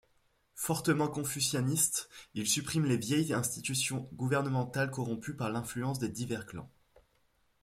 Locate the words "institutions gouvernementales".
3.33-4.89